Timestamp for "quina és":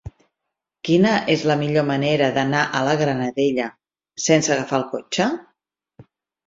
0.89-1.43